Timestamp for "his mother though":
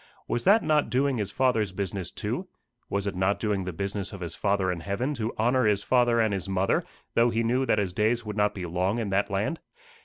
6.33-7.29